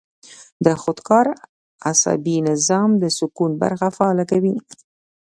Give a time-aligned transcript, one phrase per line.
[0.65, 1.25] د خودکار
[1.89, 4.55] اعصابي نظام د سکون برخه فعاله کوي-